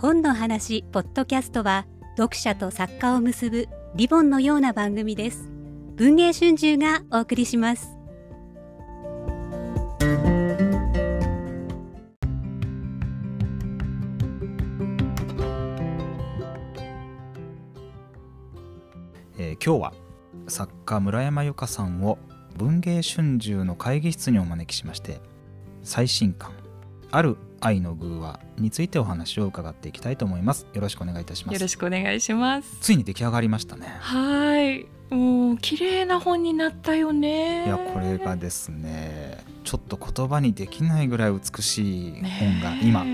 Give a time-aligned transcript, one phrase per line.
[0.00, 1.84] 本の話ポッドキャストは
[2.16, 5.50] 読者と作家を結ぶリボンのような番組です。
[5.96, 7.88] 文藝春秋がお送りします。
[19.36, 19.92] えー今日は
[20.46, 22.18] 作家村山由佳さんを
[22.56, 25.20] 文芸春秋の会議室にお招きしまして
[25.82, 26.52] 最新刊
[27.10, 30.66] 「ある愛の偶話」についてお話を伺っていきたいと思います。
[30.74, 32.76] よろしくお願いいたしまよろすしくお願いします。
[32.80, 33.86] ついに出来上がりましたね。
[34.00, 37.66] はい、もう綺麗な本になったよね。
[37.66, 43.04] いやこれがですねちょっと言葉にできないぐらい美しい本が今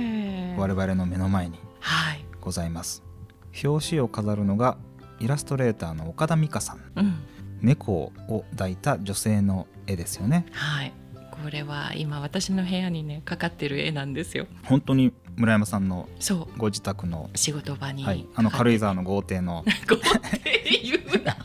[0.56, 3.02] 我々の目の前にはい、ございます。
[3.62, 4.76] 表紙を飾るのが
[5.20, 6.80] イラストレーターの岡田美香さん。
[6.96, 7.14] うん、
[7.60, 10.46] 猫を抱いた女性の絵ですよね。
[10.52, 10.92] はい。
[11.44, 14.46] これは今私の部屋にねかかってる絵なんですよ。
[14.64, 18.02] 本当に村山さんのそう、ご自宅の、仕事場に。
[18.02, 19.02] はい、あの軽井沢の。
[19.02, 21.36] の豪邸の 豪邸言うな。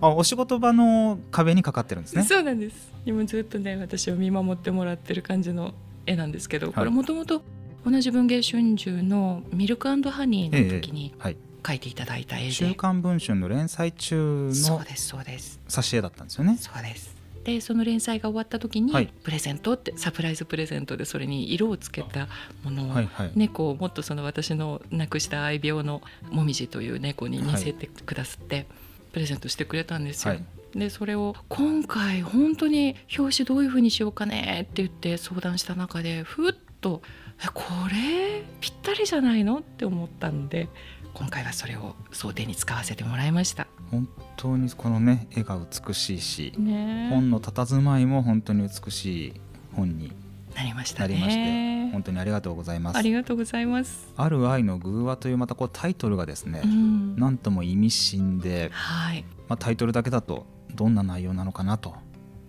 [0.00, 2.90] あお仕事場の壁にかかってるんですねそうなんです。
[3.04, 5.74] 今ずっとね私を見守ってもらってる感じの
[6.06, 7.42] 絵なんですけど、いこれもともと
[7.84, 12.50] 同じ文芸春秋のミルクハニーの時にはい描いていただいた絵で。
[12.50, 15.60] 週刊文春の連載中のそうですそうです。
[15.68, 17.13] 挿絵だったんですよねそうです。
[17.44, 19.12] でその連載が終わった時に、はい。
[19.22, 22.28] プレゼントってサプライズプレゼントでそれに色をつけた
[22.62, 28.66] ものを、はいはい、猫をもっとその私の亡くした愛病のもみじという猫に似せてくださって、
[29.12, 30.34] プレゼントしてくれたんですよ。
[30.34, 30.44] はい。
[30.74, 36.52] でそれを今回本当に表紙どういう風にしようかねって言って相談した中でふっ
[36.84, 37.00] と
[37.42, 40.68] 「えこれぴったりじゃないの?」って思ったんで
[41.14, 43.66] 今回はそれを想定に使わせてもらいました。
[43.90, 49.32] 本当にこのね絵が美しいしねえ本の佇まいも本当に美しい
[49.72, 50.10] 本に
[50.56, 51.14] なりましたね。
[51.14, 54.12] なりまして本当にありがとうございますありがとうございます。
[54.16, 59.24] ある愛の偶話というまたこうタイトルがですね、うんなんとも意味深で、はい。
[59.48, 61.94] まあ、タイトルだけだとどんな内容なのかなと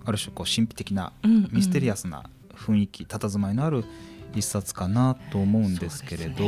[0.06, 2.24] ある種こう神秘的なうんミステリアススな
[2.56, 3.86] 雰囲気佇まいのある
[4.36, 6.44] 一冊かなと思うんですけれど、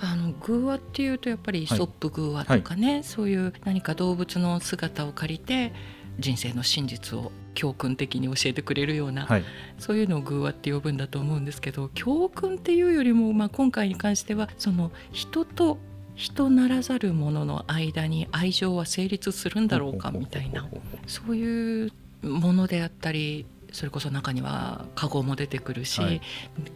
[0.00, 5.72] あの偶話っていうとやっぱりイソップ偶話とかね、そういう何か動物の姿を借りて
[6.18, 9.44] 人生の真実を教訓的に教えてくれるような、はい、
[9.78, 15.78] そういうのを偶話って呼ぶんだと思うんですけど教訓っていうよりも、まあ、今回に関してはその人と
[16.14, 20.68] 人ならざる者の間に愛情は成立するんだろうかみたいな
[21.06, 26.20] そういうものであったりそれこそ中にはカゴも出てくるし、はい。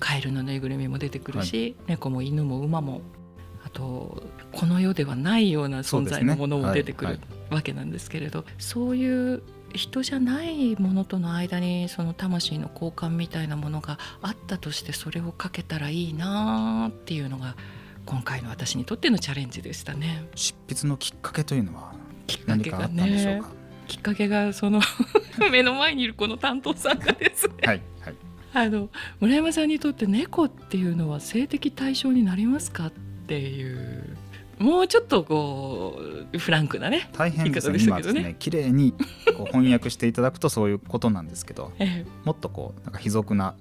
[0.01, 3.03] カエルのぬいぐるみも出てくるし、猫も犬も馬も
[3.65, 7.37] あとこの世ではないような存在のものも出てくるそうですね。
[7.51, 9.43] わけなんですけれどそういう
[9.75, 17.57] 人じゃないものとの間にその魂の交換みたいなものがあったとしてそれをかけたらいいなっていうのが
[18.07, 20.29] 今回の私にとってのチャレンジでしたね。
[20.35, 21.93] 執筆のきっかけというのは
[22.47, 23.51] 何かあったんでしょうか、
[23.87, 24.81] きっかけがその
[25.51, 27.55] 目の前にいるこの担当さんがですね。
[27.65, 28.15] はいはい。
[28.53, 28.89] あの
[29.21, 32.91] 村山さんにとって猫っていうのは性的対象になりますかっ
[33.27, 34.17] ていう
[34.59, 36.01] もうちょっとこ
[36.33, 38.37] うフランクなね、大変ですね今ですね。
[38.39, 38.93] 綺麗に
[39.37, 42.07] こう翻訳していただくとそういうことなんですけど ええ。
[42.25, 43.55] もっとこうなんか卑俗な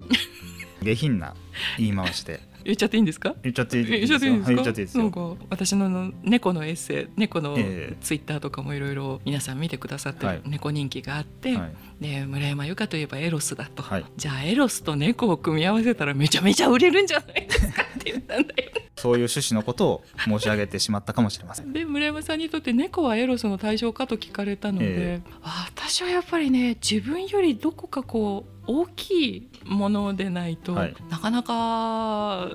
[0.82, 1.36] 下品な
[1.78, 3.36] 言い回しで言っちゃっていいんですか？
[3.44, 7.98] 言っちゃっていいですか、はい言っちゃっていいですなか私の猫のエッセイ猫のええ。
[8.02, 10.42] ツイッターとかもいろいろ皆さん見てくださってはい。
[10.46, 11.74] 猫人気があって、はい。
[12.02, 14.06] で村山由佳といえばエロスだと、はい。
[14.18, 21.72] じゃあエロスと猫を組み合わせたらめちゃめちゃ売れるんじゃないですかって言ったんだよそういう趣旨のことを申し上げてしまったかもしれません。
[21.74, 30.96] で村山さんにとって猫はエロスの対象かと聞かれたので、えあ私はやっぱりね自分よりどこかこう大きいものでないと、はい。
[31.10, 32.50] なかなか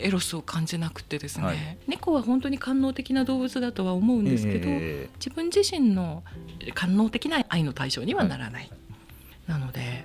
[0.00, 1.56] エロスを感じなくてですね、はい。
[1.88, 6.22] 猫は本当に官能的な動物だとは思うんですけど、え自分自身の
[6.74, 8.70] 官能的な愛の対象にはならない、
[9.48, 10.04] なので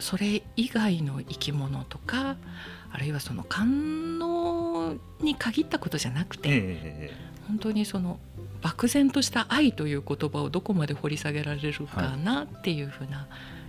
[0.00, 2.36] それ以外の生き物とか
[2.90, 7.10] あるいはその官能に限ったことじゃなくて、ーえ。
[7.46, 8.18] 本当にその
[8.62, 13.26] 漠然とした愛という言葉をどこまで掘り下げられるかなっていうふうな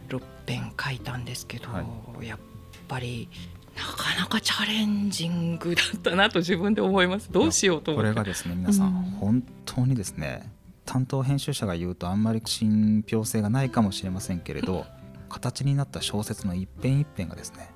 [0.10, 1.84] 6編書いたんですけど、は
[2.22, 2.40] やっ
[2.88, 3.30] ぱり
[3.76, 7.32] なかなかチャレンジングだったなと自分で思います。
[7.32, 8.16] どうしようとーこ思って。
[8.16, 8.94] れがですね皆さん、うん。
[9.20, 10.52] 本当にですね
[10.86, 14.86] 担当編集者が言うとあんまり信憑性がないかもしれませんけれど
[15.30, 17.70] 形になった小説の一編一編がですね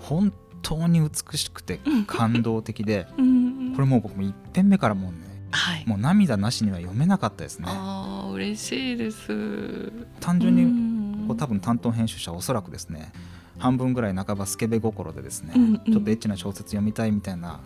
[0.00, 0.32] 本
[0.62, 3.72] 当に美しくて感動的で うん。
[3.74, 5.84] これもう僕も一編目からもうねはい。
[5.86, 7.66] もう涙なしには読めなかったですね。
[7.68, 9.92] ああ嬉しいです。
[10.20, 13.12] 単純ににこう多分担当編集者はおそらくですね
[13.58, 15.92] 半分ぐらい半ばスケベ心でですね、うんうん。
[15.92, 17.60] ちょっとエッチな小説読みたいみたいな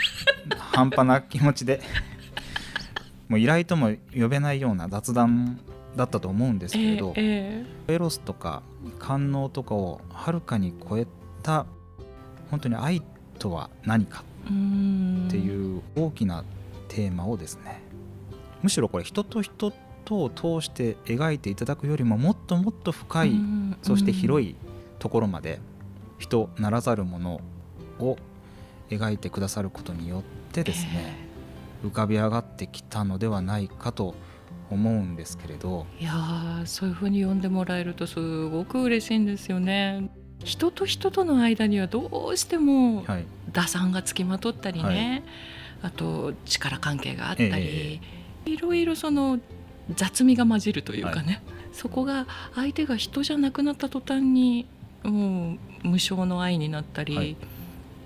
[0.72, 1.82] 半端な気持ちで
[3.28, 5.58] もう依頼とも呼べないような雑談
[5.96, 8.62] だったと思うんですけれど、ええエロスとか
[8.98, 11.06] 官能とかをはるかに超え
[11.42, 11.66] た
[12.50, 13.02] 本当に愛
[13.38, 14.46] とは何かっ
[15.30, 16.44] ていう大きな
[16.88, 17.82] テーマをですね
[18.62, 19.72] むしろこれ人と人
[20.04, 24.56] とを通して描いていただくよりももっともっと深い、うんそして広いい
[24.98, 25.60] ところまで
[26.18, 27.40] 人ならざるもの
[27.98, 28.16] を
[28.88, 30.22] 描いてくださることによっ
[30.52, 31.28] てですね、
[31.84, 34.14] 浮かび上がってきたのではないかと
[34.70, 35.86] 思うんですけれど。
[36.00, 40.10] いやーそういうふうに呼んでもらえるとすごく嬉しいんですよね。
[40.42, 43.26] 人と人との間にはどうしてもはい。
[43.52, 45.24] 打算がつきまとったりね、
[45.84, 48.00] あと力関係があったり、
[48.46, 49.38] えいろいろその
[49.94, 51.42] 雑味が混じるというかね、
[51.72, 54.66] そこが相手が人じゃなくなった途端に
[55.02, 57.36] もう無償の愛になったり、はい。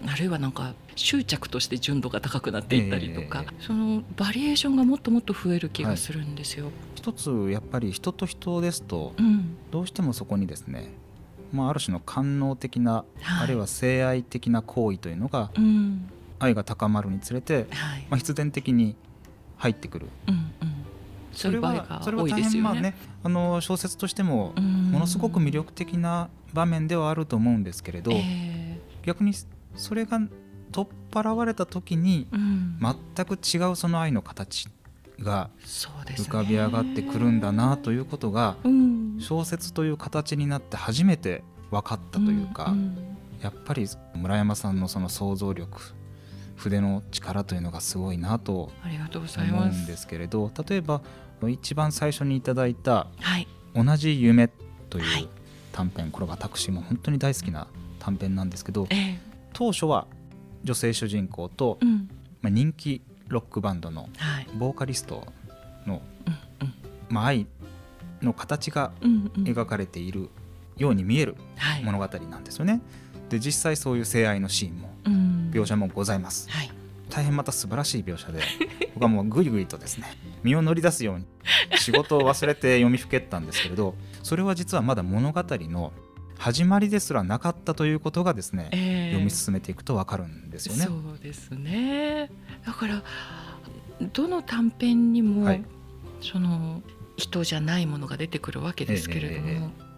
[0.06, 6.72] あるいはなんか執着として純度が高くなっていったりとか、えそのバリエーションがもっともっと増える気がするんですよ。
[6.96, 9.56] 一つやっぱり人と人ですとうん。
[9.70, 10.90] どうしてもそこにですね、
[11.52, 13.44] まあ、ある種の官能的な、はい。
[13.44, 18.06] あるいは性愛的な行為というのがうん愛が高まるにつれて、はい。
[18.10, 18.96] まあ、必然的に
[19.56, 20.06] 入ってくる。
[20.28, 20.50] うんうん、
[21.32, 22.24] そういう場合がそれは。
[22.24, 24.90] 大変まあねあの小説としてもうん。
[24.92, 29.32] ものすごく魅力的な場面ではあると思うんですけれど、え逆に
[29.76, 30.20] それが
[30.72, 32.78] 取っ払われた時にーうん。
[33.14, 34.68] 全く違うその愛の形
[35.20, 39.16] が浮かび上がってくるんだなということがうん。
[39.20, 42.96] 小説という形になって初めて分かったというか、んん。
[43.42, 45.97] やっぱり村山さんのその想像力
[46.58, 49.66] 筆の力というのがすごいなとありがとうござい思う。
[49.66, 51.00] んですけれど例えば
[51.48, 54.48] 一番最初にいただいたはい、「同じ夢」
[54.90, 55.22] とはい。
[55.22, 55.28] いう
[55.72, 57.68] 短編これ私も本当に大好きな
[58.00, 59.18] 短編なんですけどええ。
[59.52, 60.06] 当初は
[60.64, 62.08] 女性主人公と、うん、
[62.42, 65.24] まあ、人気ロックバンドのはい、ボーカリスト
[65.86, 66.02] の、
[66.60, 66.74] うん
[67.08, 67.46] まあ、愛
[68.22, 70.30] の形が描かれている
[70.76, 72.80] ように見えるはい、物語なんですよね。
[73.28, 75.17] で実際そういう性愛のシーンもうん、
[75.48, 76.50] 描写もございます。
[76.50, 76.70] はい、
[77.10, 78.42] 大変また素晴らしい描写で
[78.94, 80.06] 僕はもうぐいぐいとですね
[80.42, 81.26] 身を乗り出すように
[81.78, 85.92] 仕事を忘れて読みふけったんですけれどそれは実はまだ物語の
[86.38, 90.84] 始まりですらなかったということがですね、ええ読み進めていくと分かるんですよね。
[90.84, 92.30] そうですね。
[92.64, 93.02] だから
[94.12, 95.64] どの短編にも、はい
[96.20, 96.82] その
[97.16, 99.88] 人じゃないものが出てくるわけですけれども、ええええ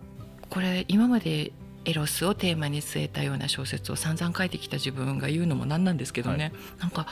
[0.50, 1.52] これ今まで
[1.84, 7.06] エロスをテーマに据えたような小説を散々書いてきた自分が言うのもなんなんですけどね、なんか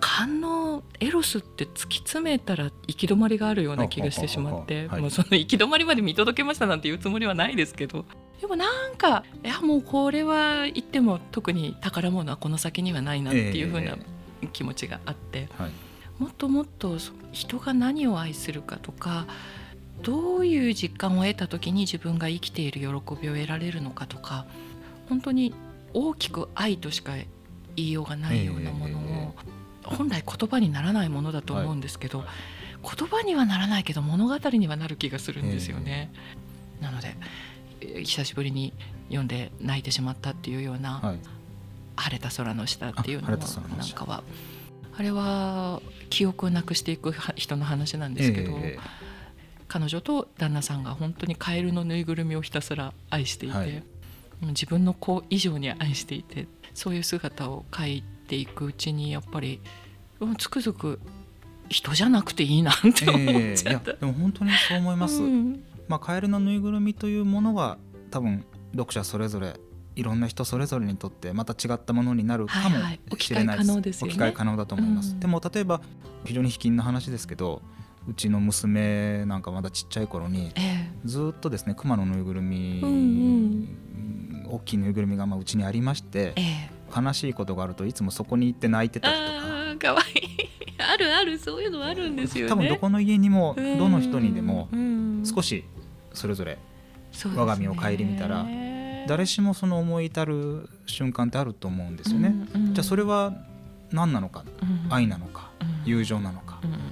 [0.00, 8.04] 官能エロスって突き詰めたら行き止まりがあるような気がしてしまって、はいもうその行き止まりまで見届けましたなんていうつもりはないですけど。
[8.40, 14.48] でもなんかいやもうこれは言っても特に宝物はこの先にはないなっていうふうなえ。
[14.52, 15.70] 気持ちがあって、はい。
[16.18, 19.26] もっともっとそ人が何を愛するかとか
[20.04, 24.46] どういう実感を得た時に自分が生きている喜びを得られるのかとか
[25.08, 25.54] 本当に
[25.92, 27.12] 大きく愛としか
[27.76, 29.54] 言いようがないようなものを、え
[29.84, 32.24] 本来言葉にならないものだと思うんですけど、
[32.82, 36.10] 言葉にはならないけど物語にはなる気がするんですよね。
[36.80, 37.16] なので
[37.80, 38.72] え久しぶりに
[39.08, 41.18] 読んで泣いてしまったっていうようなはい
[41.96, 44.22] 「晴れた空の下」っていうのもなんかは。
[44.96, 48.78] あれは記憶をなくしていくは人の話なんですけど、え
[49.68, 53.82] 彼女と旦那さんが本当にカエルのぬいぐるみをひたすら愛していて、はい。
[54.42, 59.60] 自分の子以上に愛していてそういう姿を描いていくうちにやっぱり
[60.20, 61.00] うんつくづく
[61.68, 63.94] 人じゃなくていいなって思っちゃった。
[63.94, 65.22] でも本当にそう思います。
[65.22, 65.64] うん。
[65.88, 67.78] まあ、カエルのぬいぐるみというものは
[68.10, 69.58] 多分読者それぞれ
[69.96, 74.12] いろんな人それぞれにとってまた違ったものになるかもはいはいしれないです,、置き換え可能ですよね。
[74.12, 75.20] 置き換え可能だと思います、うん。
[75.20, 75.80] でも例えば
[76.24, 77.62] 非常に卑近な話ですけど
[78.06, 83.78] うちの娘なんかまだちっちゃい頃にえずっとですね熊のぬいぐるみ、うん
[84.46, 86.34] 大きいぬいぐるみがまあうちにありまして
[86.94, 89.26] 悲しいことがあるといつもそこに行って泣いてたりとか。
[89.26, 90.48] ああかわいい。
[90.78, 92.50] あるあるそういうのあるんですよね。
[92.50, 93.78] 多分どこの家にもうん。
[93.78, 95.22] どの人にでもうん。
[95.24, 95.64] 少し
[96.12, 96.58] それぞれ
[97.24, 98.46] 我が身を顧みたら
[99.06, 102.34] 誰しもその思い至る瞬間ってあると思うんですよね。
[102.54, 102.74] うんうん。
[102.74, 103.32] じゃあそれは
[103.90, 104.92] 何なのかうん。
[104.92, 105.90] 愛なのかうん。
[105.90, 106.40] 友情なの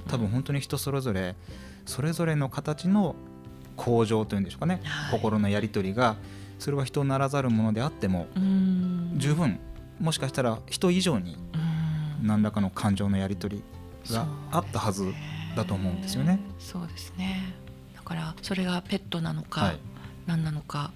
[0.07, 1.35] 多分本当に人それぞれ
[1.85, 3.15] それぞれの形の
[3.75, 5.19] 向上というんでしょうかね、はい。
[5.19, 6.15] 心のやり取りが
[6.59, 9.13] それは人ならざるものであってもうん。
[9.17, 9.59] 十分
[9.99, 11.37] もしかしたら人以上に
[12.21, 12.27] うん。
[12.27, 13.57] 何らかの感情のやり取
[14.07, 15.13] りがあったはず
[15.55, 16.39] だと思うんですよね。
[16.59, 17.53] そうですね。
[17.95, 19.79] だからそれがペットなのか、はい。
[20.25, 20.91] 何なのか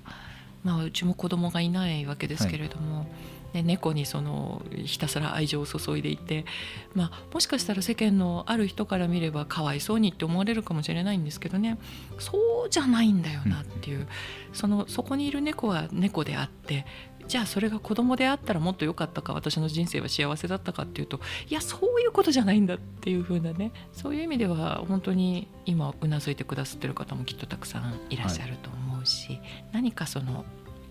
[0.64, 3.08] まあ、うちも子供がいないわけですけれども、
[3.54, 6.46] ね、猫にそのひたすら愛情を注いでいて、
[6.94, 11.78] まあ、もしかしたら世間のある人から見ればかわいそうにって思われるかもしれないんですけどね。
[12.20, 14.08] そうじゃないんだよなっていう、
[14.54, 16.86] そのそこにいる猫は猫であって
[17.28, 29.42] じゃあそれが子供であったらもっと良かったか私の人生は幸せだったかっていうといやそういうことじゃないんだっていう風なねそういう意味では本当に今うなずいてくださってる方もきっとたくさんいらっしゃると思うし、はい、
[29.74, 30.46] 何かその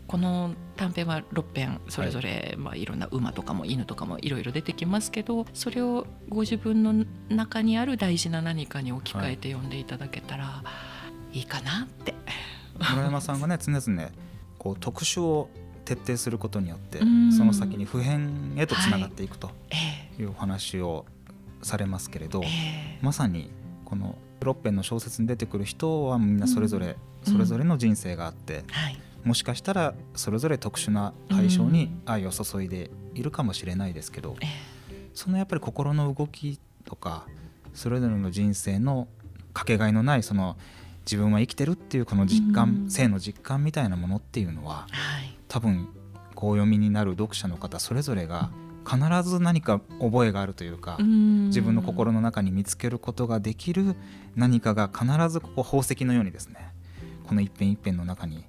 [0.07, 2.57] この短編は6編それぞれ、い。
[2.57, 10.63] まあ、いろんな馬とかも犬とかもいろいろ出てきますけどそれをご自分の中にある大事な何かに置き換えて読んでいただけたら
[11.33, 12.15] いいかなって。
[12.79, 14.11] 村山さんがね常々
[14.59, 15.51] こう特殊を
[15.85, 16.99] 徹底することによって
[17.35, 19.51] その先に普遍へとつながっていくと
[20.19, 20.23] い。
[20.25, 21.07] うお話を
[21.63, 22.43] されますけれど、
[23.01, 23.51] まさに
[23.85, 28.65] この6編の小説に出てくる人はみんなそれぞれ、それぞれの人生があって、
[29.27, 34.37] もしかしたらそれぞれ特殊な対象に愛を注いでいるかもしれないですけど、
[35.15, 37.27] そのやっぱり心の動きとか
[37.75, 39.09] それぞれの人生の
[39.53, 40.57] かけがえのないその
[41.01, 44.87] 自分は生きてるっていうこの実感、性の実感みたいなものっていうのは、
[45.49, 45.89] 多分
[46.37, 48.51] こう読みになる読者の方それぞれが
[48.89, 53.97] 必ず何か覚えがあるというか自分の心の中に見つけることができる
[54.37, 56.73] 何かが必ずここ宝石のようにですね
[57.27, 58.45] この一編一編の中に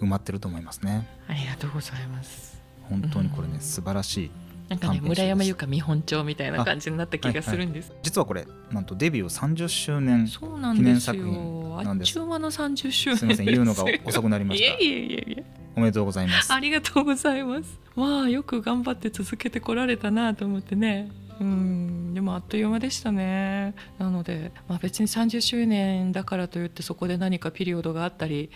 [0.00, 1.06] 埋まってると思いますね。
[1.28, 2.60] ありがとうございます。
[2.88, 4.30] 本当にこれね、素晴らしい
[4.68, 12.08] なんかね村山由佳見本帳みたいな感じになった気がするんです、はいはい、実はこれなんとデビュー30周年記念作品なんです。
[12.08, 14.74] あっちゅの30周年すみません言うのが遅くなりました。
[14.74, 15.44] いえいえいえいえ。
[15.76, 16.52] おめでとうございます。
[16.52, 17.80] ありがとうございます。
[17.94, 21.10] まあよく頑張って続けてこられたなと思ってね。
[21.40, 23.74] うんでもあっという間でしたね。
[23.98, 28.50] なので、まあ、別に30周年だからといってそこで何かピリオドがあったり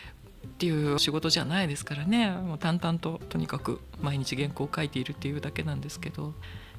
[0.46, 2.30] っていう仕事じゃないですからね。
[2.30, 6.34] もう淡々ととにかく毎日原稿を書いているっていうだけなんですけど。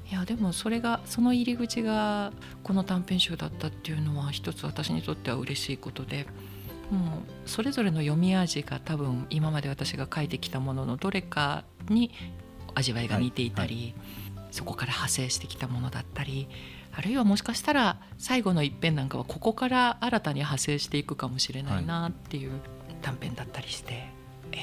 [0.10, 6.28] いやでもそれがその入り口がこの短編集だったっていうのは一つ私にとっては嬉しいことで。
[6.92, 12.12] もうそれぞれの読み味が多分今まで私が書いてきたもののどれかに
[12.76, 13.84] 味わいが似ていたり、はい
[14.42, 16.48] はい、そこから派生してきたものだったり
[16.92, 22.52] あるいはもしかしたら最後の一編なんかはここから新たに派生していくかもしれないなっていう
[23.04, 24.06] 短編だったりして、
[24.54, 24.58] え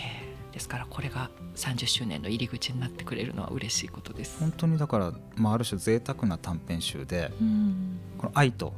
[0.51, 4.41] ー、ですからこれが30周年の入り口になってくれるのは嬉しいことです。
[4.41, 8.75] 本当にだから、まあ、ある種贅沢な短編集で、うん、この愛と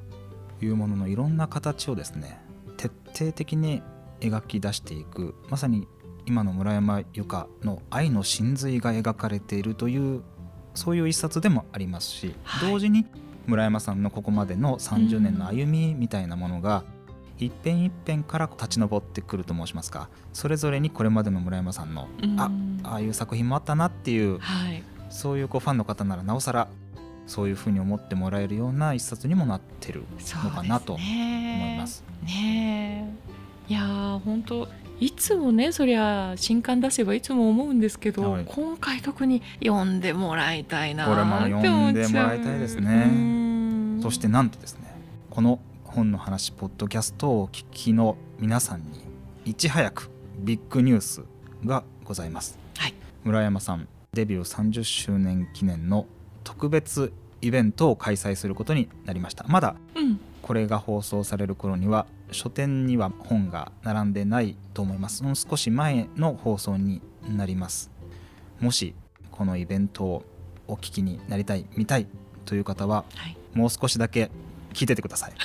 [0.61, 2.39] いうもののいろんな形をですね
[2.77, 3.83] 徹底的に
[4.21, 5.89] 描き出していくまさに
[6.27, 10.23] 今の村山由佳の愛の真髄が描かれているという
[10.75, 13.07] そういう一冊でもありますし、はい、同時に
[13.47, 16.85] 村山さんのここまでの30年の歩みみたいなものが、
[17.45, 20.09] 一編一編から立ち上ってくると申しますか。
[20.33, 22.51] それぞれにこれまでの村山さんの、あ
[22.85, 26.69] ああいう作品もあったなっていう、はい、そういうこうファンの方ならなおさら
[27.27, 30.05] そういうふうに思ってもらえるような一冊にもなってる
[30.45, 32.05] のかなと思います。
[32.25, 33.15] ね
[33.69, 34.69] いや本当
[35.01, 44.01] いつもねそりゃ新刊出せばいつも思うんですけど、はい、今回特に読んでもらいたいなこれも読んでもらいたいですね。
[44.03, 44.93] そしてなんとですね
[45.31, 45.61] この
[45.93, 49.05] 本の話ポッドキャストをお聞きの皆さんに
[49.45, 51.23] いち早くビッグニュース
[51.67, 52.59] がございます。
[52.79, 52.95] はい、
[53.25, 56.07] 村山さんデビュー30周年記念の
[56.45, 59.45] 特別イベントを開催することになりました。
[59.49, 59.77] まだ
[60.41, 65.23] これが放送される頃には書店には本が並んでないと思います。
[65.35, 67.91] 少し前の放送になります。
[68.61, 68.95] もし
[69.31, 70.25] このイベントを
[70.69, 72.07] お聞きになりたい見たい
[72.47, 74.31] という方は、はい、もう少しだけ
[74.73, 75.33] 聞いててください。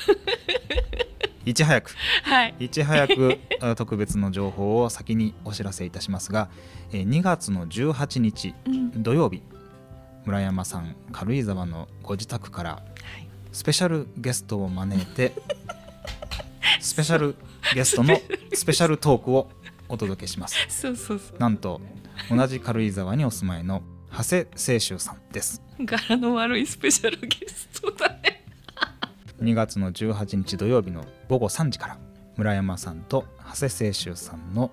[1.45, 1.91] いち早く、
[2.23, 3.39] はい、いち早く
[3.77, 6.49] 特別の情報を先にお知らせいたしますが
[6.91, 8.53] 2月の18日、
[8.97, 9.41] 土曜日
[10.25, 12.83] 村山さん軽井沢のご自宅から
[13.53, 15.31] スペシャルゲストを招いて
[16.81, 17.35] スペシャル
[17.73, 18.19] ゲストの
[18.53, 19.49] スペシャルトークを
[19.87, 20.55] お届けします。
[20.67, 21.39] そうそうそう。
[21.39, 21.79] なんと
[22.29, 25.61] 同じ軽井沢にお住まいの長谷清舟さんです。
[25.79, 28.36] 柄の悪いスペシャルゲストだね
[29.41, 31.97] 2月の18日土曜日の午後3時から
[32.37, 34.71] 村山さんと長谷清舟さんの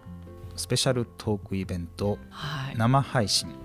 [0.57, 2.19] スペシャルトークイベント
[2.77, 3.59] 生配信、はい、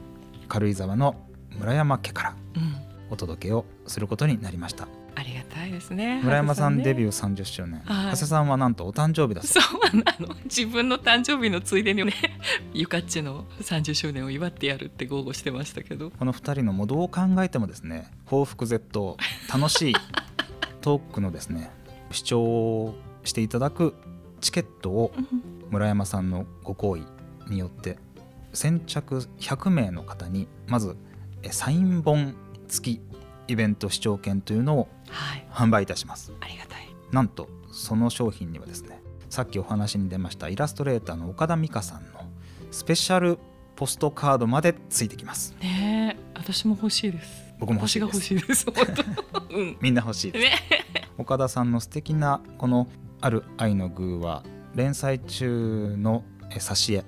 [0.48, 1.16] 軽井沢の
[1.58, 2.36] 村山家から
[3.10, 10.36] お届けをすることになりました、うん、ありがたいですね村山さんデビュー30周年、はい、長谷さんはなんとお誕生日だそうなの。
[10.46, 12.14] 自分の誕生日のついでにね
[12.74, 16.12] ゆかっちの30周年を祝ってやるって豪語してましたけど。
[16.12, 19.16] この2人のもどう考えてもですね報復絶倒
[19.52, 19.96] 楽しい
[20.82, 21.72] トークのですね
[22.12, 22.94] 視聴
[23.24, 23.94] していただく
[24.42, 25.12] チケットを
[25.70, 27.06] 村山さんのご好意
[27.48, 27.98] によって
[28.54, 30.96] 先着100名の方にまず
[31.44, 32.36] えサイン本
[32.68, 33.02] 付き
[33.48, 35.46] イベント視聴券というのをはい。
[35.52, 36.32] 販売いたします。
[36.40, 36.88] ありがたい。
[37.12, 42.20] なんとその商品にはですねさっきお話に出ましたイラストレーターの岡田美香さんの
[42.72, 43.40] スペシャル
[43.76, 45.56] ポストカードまでついてきます。
[45.62, 48.16] ねえ私も欲しいです僕も欲しいです。
[48.16, 48.66] 欲しいです。
[48.66, 48.86] 本
[49.50, 49.78] 当うん。
[49.82, 50.46] みんな欲しいです。
[50.46, 50.52] ね。
[51.18, 52.88] 岡田さんの素敵なこの
[53.22, 54.44] 「ある愛の具」は
[54.76, 57.04] 連載中のえ挿絵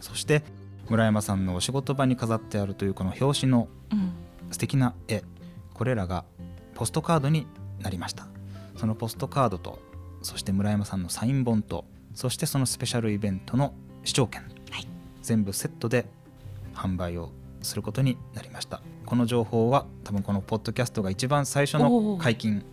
[0.00, 0.44] そして
[0.88, 4.12] 村山さんのお仕事場に飾ってあるというこの表紙のうん。
[4.52, 5.24] 素敵な絵
[5.74, 6.24] これらが
[6.74, 7.46] ポストカードに
[7.80, 8.28] なりました。
[8.76, 9.80] そのポストカードと
[10.22, 11.84] そして村山さんのサイン本と
[12.14, 14.86] そしてそのスペシャルイベントの視聴券、はい。
[15.22, 16.06] 全部セットで
[16.74, 17.32] 販売を
[17.66, 18.80] することになりました。
[19.04, 22.64] この情報は多分このポッドキャストが一番最初の解禁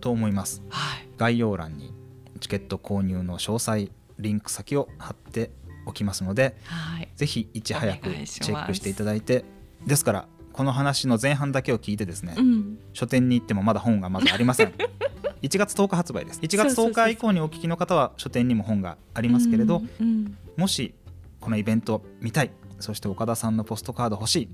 [0.00, 0.62] と思います。
[0.68, 1.08] はい。
[1.16, 1.92] 概要欄に
[2.40, 5.50] チケット購入の詳細リンク先を貼って
[5.86, 7.08] おきますのではい。
[7.16, 9.44] ぜひいち早くチェックしていただいて
[9.86, 12.78] ですからこの話の前半だけを聞いてですね、うん。
[12.92, 14.72] 書店に行ってもまだ本がまだありません。
[15.42, 16.40] 1月10日発売です。
[16.40, 20.38] 1月10日以降にお聞きの方は書店にも本がありますけれど、うんうん。
[20.56, 20.94] もし
[21.40, 22.50] このイベント見たい
[22.84, 24.48] そして岡田さんのポストカード欲しい。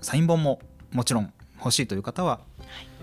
[0.00, 0.60] サイン本も
[0.92, 2.40] もちろん欲しいという方は、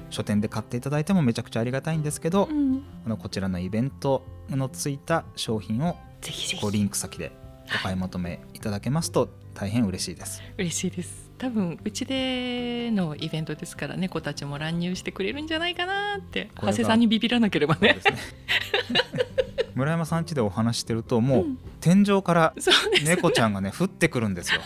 [0.10, 2.82] 書店で買っていただいてもめちゃくちゃありがたいんですけど、うん。
[3.06, 6.72] あのこちらのイベントのついた商品をぜひぜひ。
[6.72, 7.34] リンク先で
[7.68, 10.42] お買い求めいただけますと大変嬉しいです。
[10.58, 11.30] 嬉しいです。
[11.38, 17.98] 多分うちでのイベントですから猫たちも乱入してくれるんじゃないかなって長谷さんにビビらなければね
[19.76, 21.58] 村山さん家でお話してるともう、うん。
[21.82, 22.54] 天井から
[23.06, 24.62] 猫ちゃんがね降ってくるんですよ。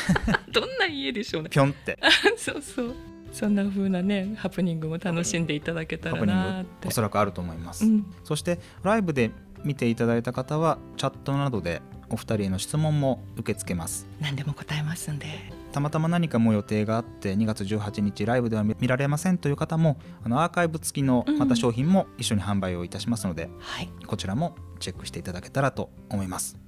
[0.52, 1.50] どんな家でしょうね。
[1.50, 1.98] ぴょんって。
[2.36, 2.94] そうそう。
[3.32, 6.88] そんな風なねハプニングも楽しんでいただけたらなって。
[6.88, 8.06] おそらくあると思います、うん。
[8.24, 9.30] そしてライブで
[9.64, 14.06] 見ていただいた方はチャットなどでお二人への質問も受け付けます。
[14.20, 15.26] 何でも答えますんで。
[15.72, 21.38] たまたま何かもう予定があって2月18日ライブでは見見られませんという方もあのアーカイブ付きのうん。
[21.38, 23.90] また商品も一緒に販売をいたしますので、はい。
[24.06, 26.58] こちらもチェックしていただけたらと思います。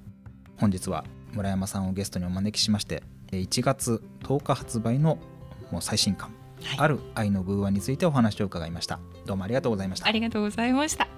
[0.56, 5.18] 本日は村山さんをゲストにお招きしましてえ1月10日発売の
[5.70, 6.30] もう最新刊、
[6.62, 6.78] はい。
[6.78, 8.98] ある愛の偶話についてお話を伺いました。
[9.26, 10.08] どうもありがとうございました。
[10.08, 11.13] ありがとうございました